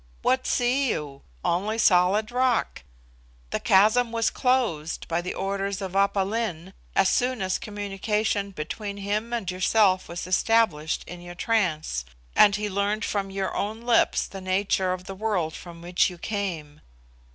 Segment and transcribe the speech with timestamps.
[0.23, 1.21] What see you?
[1.45, 2.81] Only solid rock.
[3.51, 8.97] The chasm was closed, by the orders of Aph Lin, as soon as communication between
[8.97, 12.03] him and yourself was established in your trance,
[12.35, 16.17] and he learned from your own lips the nature of the world from which you
[16.17, 16.81] came.